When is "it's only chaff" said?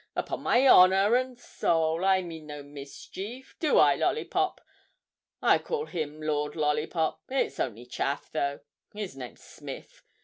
7.29-8.31